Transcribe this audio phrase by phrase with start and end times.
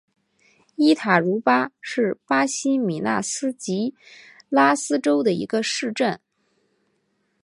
[0.77, 3.93] 伊塔茹巴是巴西米纳斯吉
[4.49, 6.19] 拉斯州的一个市镇。